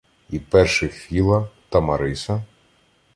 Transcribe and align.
І 0.29 0.39
перших 0.39 0.93
Філа, 0.93 1.49
Тамариса 1.69 2.43